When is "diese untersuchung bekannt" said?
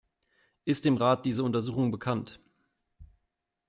1.27-2.39